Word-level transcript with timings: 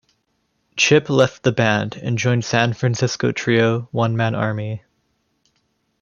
Chip 0.75 1.11
left 1.11 1.43
the 1.43 1.51
band 1.51 1.95
and 1.97 2.17
joined 2.17 2.43
San 2.43 2.73
Francisco 2.73 3.31
trio 3.31 3.81
One 3.91 4.17
Man 4.17 4.33
Army. 4.33 4.81